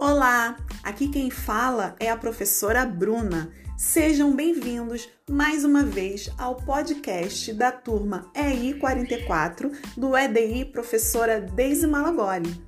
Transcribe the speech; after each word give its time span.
Olá, 0.00 0.56
aqui 0.84 1.08
quem 1.08 1.28
fala 1.28 1.96
é 1.98 2.08
a 2.08 2.16
professora 2.16 2.86
Bruna. 2.86 3.52
Sejam 3.76 4.32
bem-vindos 4.32 5.08
mais 5.28 5.64
uma 5.64 5.82
vez 5.82 6.30
ao 6.38 6.54
podcast 6.54 7.52
da 7.52 7.72
turma 7.72 8.30
EI 8.32 8.74
44 8.74 9.72
do 9.96 10.16
EDI 10.16 10.66
Professora 10.66 11.40
Deise 11.40 11.88
Malagoli. 11.88 12.64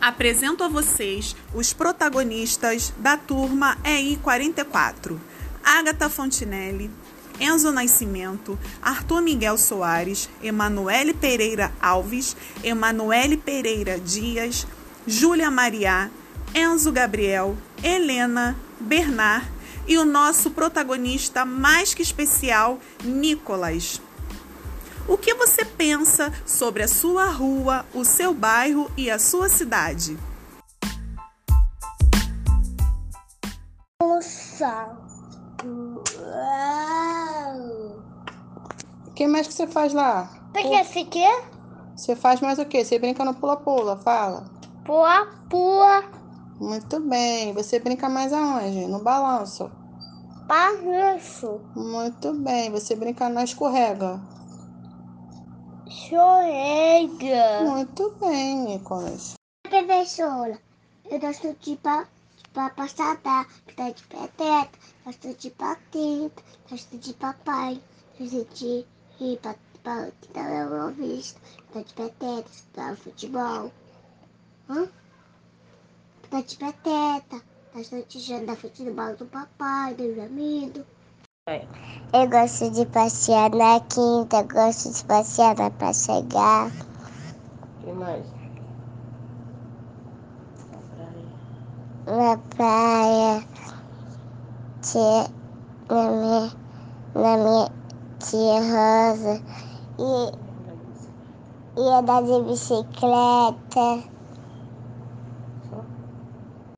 Apresento 0.00 0.64
a 0.64 0.68
vocês 0.68 1.36
os 1.54 1.74
protagonistas 1.74 2.94
da 2.96 3.18
turma 3.18 3.76
EI 3.84 4.16
44. 4.22 5.29
Agatha 5.72 6.10
Fontinelli, 6.10 6.90
Enzo 7.38 7.70
Nascimento, 7.70 8.58
Arthur 8.82 9.22
Miguel 9.22 9.56
Soares, 9.56 10.28
Emanuele 10.42 11.14
Pereira 11.14 11.72
Alves, 11.80 12.36
Emanuele 12.64 13.36
Pereira 13.36 13.96
Dias, 13.96 14.66
Júlia 15.06 15.48
Mariá, 15.48 16.10
Enzo 16.52 16.90
Gabriel, 16.90 17.56
Helena, 17.84 18.56
Bernard 18.80 19.48
e 19.86 19.96
o 19.96 20.04
nosso 20.04 20.50
protagonista 20.50 21.44
mais 21.44 21.94
que 21.94 22.02
especial, 22.02 22.80
Nicolas. 23.04 24.02
O 25.06 25.16
que 25.16 25.34
você 25.34 25.64
pensa 25.64 26.32
sobre 26.44 26.82
a 26.82 26.88
sua 26.88 27.26
rua, 27.26 27.86
o 27.94 28.04
seu 28.04 28.34
bairro 28.34 28.90
e 28.96 29.08
a 29.08 29.20
sua 29.20 29.48
cidade? 29.48 30.18
Nossa. 34.02 35.09
O 39.06 39.10
que 39.14 39.26
mais 39.26 39.46
que 39.46 39.52
você 39.52 39.66
faz 39.66 39.92
lá? 39.92 40.30
Porque 40.52 40.74
aqui? 41.00 41.24
Você 41.96 42.16
faz 42.16 42.40
mais 42.40 42.58
o 42.58 42.64
quê? 42.64 42.84
Você 42.84 42.98
brinca 42.98 43.24
no 43.24 43.34
pula-pula, 43.34 43.96
fala. 43.98 44.44
Pua, 44.84 45.26
Muito 46.58 47.00
bem. 47.00 47.52
Você 47.52 47.78
brinca 47.78 48.08
mais 48.08 48.32
aonde? 48.32 48.86
No 48.86 49.00
balanço. 49.00 49.70
balanço, 50.46 51.60
Muito 51.76 52.32
bem. 52.34 52.70
Você 52.70 52.96
brinca 52.96 53.28
na 53.28 53.44
escorrega. 53.44 54.20
chorega. 55.88 57.60
Muito 57.70 58.14
bem, 58.20 58.56
Nicolas. 58.64 59.34
Professora, 59.68 60.58
eu 61.10 61.20
gosto 61.20 61.54
de 61.60 61.76
pa, 62.52 62.68
de 62.68 62.74
papassadá, 62.74 63.46
pita 63.66 63.92
de 63.92 64.02
peteta, 64.04 64.78
gosto 65.04 65.34
de 65.34 65.50
pateta, 65.50 66.42
gosto 66.68 66.98
de 66.98 67.14
papai, 67.14 67.80
gosto 68.18 68.44
de 68.54 68.86
ir 69.20 69.38
pra, 69.38 69.54
pra, 69.82 70.10
que 70.20 70.32
dá 70.32 70.40
uma 70.40 70.90
vista, 70.90 71.40
pita 71.72 71.84
de 71.84 71.94
peteta, 71.94 72.50
estudar 72.50 72.96
futebol. 72.96 73.72
Hã? 74.68 74.88
Pita 76.22 76.42
de 76.42 76.56
peteta, 76.56 77.42
gosto 77.74 78.04
de 78.08 78.18
jogar 78.20 78.56
futebol 78.56 79.16
do 79.16 79.26
papai, 79.26 79.94
do 79.94 80.04
meu 80.04 80.24
amigo. 80.24 80.84
Eu 82.12 82.28
gosto 82.28 82.70
de 82.70 82.86
passear 82.86 83.50
na 83.50 83.80
quinta, 83.80 84.42
gosto 84.42 84.92
de 84.92 85.04
passear 85.04 85.56
na 85.56 85.70
pra 85.70 85.92
chegar. 85.92 86.68
O 86.68 87.84
que 87.84 87.92
mais? 87.92 88.39
Na 92.10 92.36
praia, 92.56 93.46
tia, 94.82 95.30
na 95.88 96.10
minha, 96.10 96.52
na 97.14 97.36
minha 97.36 97.72
tia 98.18 98.60
Rosa, 98.60 99.40
e, 99.98 100.32
e 101.80 101.88
andar 101.88 102.22
de 102.24 102.42
bicicleta. 102.42 104.10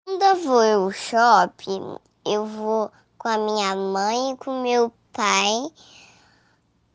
Quando 0.04 0.22
eu 0.22 0.36
vou 0.44 0.84
ao 0.84 0.90
shopping, 0.90 1.96
eu 2.26 2.44
vou 2.44 2.90
com 3.16 3.28
a 3.28 3.38
minha 3.38 3.74
mãe 3.74 4.32
e 4.32 4.36
com 4.36 4.60
meu 4.60 4.92
pai 5.12 5.72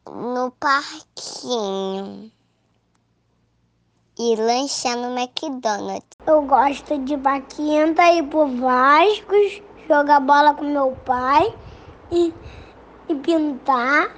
no 0.06 0.52
parquinho 0.52 2.32
e 4.20 4.36
lanchar 4.36 4.98
no 4.98 5.18
McDonald's. 5.18 6.18
Eu 6.26 6.42
gosto 6.44 6.98
de 7.00 7.16
Baquinta, 7.16 8.12
ir 8.12 8.24
pro 8.24 8.48
Vasco, 8.48 9.34
jogar 9.88 10.20
bola 10.20 10.54
com 10.54 10.66
meu 10.66 10.92
pai 11.06 11.54
e, 12.12 12.34
e 13.08 13.16
pintar. 13.16 14.16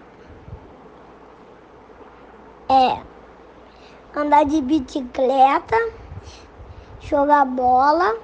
É. 2.69 3.01
Andar 4.15 4.45
de 4.45 4.61
bicicleta, 4.61 5.75
jogar 6.99 7.45
bola, 7.45 8.17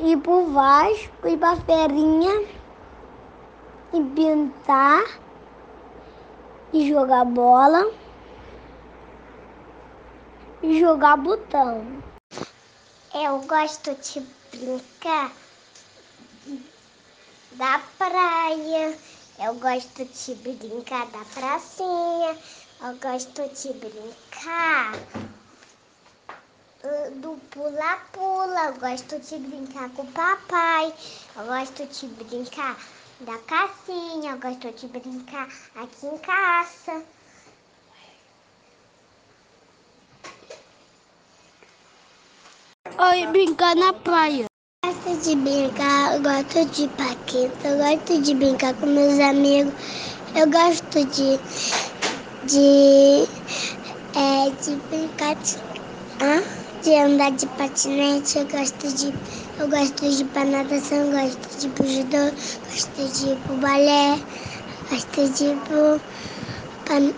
ir 0.00 0.16
pro 0.18 0.46
Vasco, 0.46 1.28
ir 1.28 1.38
pra 1.38 1.56
feirinha 1.56 2.46
e 3.92 4.02
pintar 4.02 5.04
e 6.72 6.88
jogar 6.88 7.24
bola 7.24 7.90
jogar 10.62 11.16
botão. 11.16 12.02
Eu 13.14 13.40
gosto 13.40 13.94
de 13.94 14.20
brincar 14.52 15.32
da 17.52 17.80
praia. 17.98 18.96
Eu 19.38 19.54
gosto 19.54 20.04
de 20.04 20.34
brincar 20.36 21.06
da 21.06 21.24
pracinha. 21.24 22.36
Eu 22.82 22.94
gosto 22.96 23.48
de 23.48 23.72
brincar 23.74 24.94
uh, 26.84 27.10
do 27.16 27.40
pula-pula. 27.50 28.66
Eu 28.66 28.74
gosto 28.74 29.18
de 29.18 29.38
brincar 29.38 29.90
com 29.90 30.02
o 30.02 30.12
papai. 30.12 30.94
Eu 31.36 31.46
gosto 31.46 31.86
de 31.86 32.06
brincar 32.06 32.76
da 33.20 33.38
casinha. 33.38 34.32
Eu 34.32 34.38
gosto 34.38 34.70
de 34.72 34.86
brincar 34.88 35.48
aqui 35.74 36.06
em 36.06 36.18
casa. 36.18 37.04
Oi, 43.08 43.26
brincar 43.32 43.74
na 43.76 43.92
praia. 43.94 44.44
Gosto 44.84 45.12
de 45.24 45.34
brincar, 45.36 46.20
gosto 46.20 46.66
de 46.70 46.86
paqueta, 46.88 47.68
eu 47.68 47.78
gosto 47.78 48.20
de 48.20 48.34
brincar 48.34 48.74
com 48.74 48.86
meus 48.86 49.18
amigos. 49.18 49.72
Eu 50.34 50.46
gosto 50.50 50.98
de 51.06 51.40
de 52.44 53.26
é, 54.14 54.50
de 54.50 54.76
brincar 54.88 55.34
de, 55.36 55.56
de 56.82 56.94
andar 56.94 57.30
de 57.32 57.46
patinete, 57.46 58.38
eu 58.38 58.46
gosto 58.46 58.92
de 58.92 59.14
eu 59.58 59.68
gosto 59.68 60.00
de 60.10 60.22
ir 60.22 60.26
pra 60.26 60.44
natação, 60.44 60.98
eu 60.98 61.10
gosto 61.10 61.58
de 61.58 61.66
ir 61.66 61.70
pro 61.70 61.86
judô, 61.86 62.24
gosto 62.68 63.08
de 63.16 63.26
ir 63.32 63.36
pro 63.38 63.56
balé, 63.56 64.20
gosto 64.90 65.28
de 65.34 65.44
ir 65.44 65.56
pro 65.66 66.00
pra- 66.84 67.14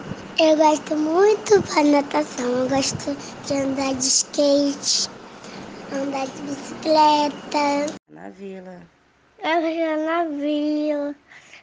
eu 0.47 0.57
gosto 0.57 0.97
muito 0.97 1.63
pra 1.63 1.83
natação, 1.83 2.47
eu 2.63 2.69
gosto 2.69 3.17
de 3.47 3.55
andar 3.55 3.95
de 3.95 4.07
skate 4.07 5.11
andar 5.95 6.27
de 6.27 6.43
bicicleta, 6.43 7.87
Na 8.09 8.29
vila. 8.31 8.81
andar 9.45 9.97
na 9.99 10.25
vila, 10.25 11.15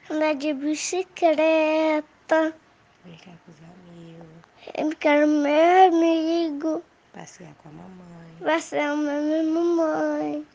andar 0.10 0.36
de 0.36 0.54
bicicleta, 0.54 2.54
Brincar 3.04 3.34
com 3.46 3.52
os 3.52 3.58
amigos. 3.64 4.28
brincar 4.76 5.22
com 5.22 5.28
meu 5.28 5.88
amigo, 5.88 6.84
Passear 7.14 7.54
com 7.64 7.70
a 7.70 7.72
mamãe. 7.72 8.30
passear 8.44 8.92
com 8.92 8.98
minha 8.98 9.44
mamãe, 9.44 10.46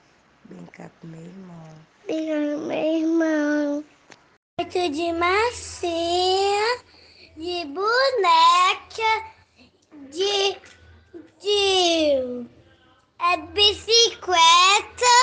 Brincar 0.45 0.91
com 1.01 1.07
meu 1.09 1.21
irmão. 1.21 1.75
brincar 2.07 2.57
com 2.57 2.67
meu 2.67 2.99
irmão. 3.01 3.85
Gosto 4.61 4.89
de 4.91 5.13
massinha, 5.13 6.79
de 7.37 7.65
boneca, 7.67 9.25
de, 10.11 10.57
de 11.41 12.47
é, 13.33 13.37
bicicleta 13.39 15.15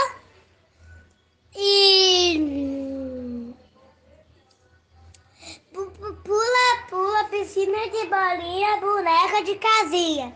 e 1.56 3.54
pu- 5.72 5.92
pu- 5.92 6.14
pula, 6.24 6.88
pula, 6.90 7.24
piscina 7.26 7.90
de 7.90 8.08
bolinha, 8.08 8.80
boneca 8.80 9.44
de 9.44 9.56
casinha. 9.56 10.34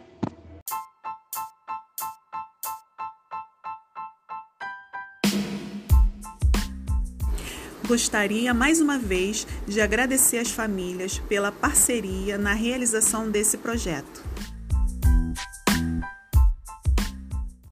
Gostaria 7.88 8.54
mais 8.54 8.82
uma 8.82 8.98
vez 8.98 9.46
de 9.68 9.80
agradecer 9.80 10.40
às 10.40 10.50
famílias 10.50 11.20
pela 11.20 11.52
parceria 11.52 12.36
na 12.38 12.54
realização 12.54 13.30
desse 13.30 13.58
projeto. 13.60 14.24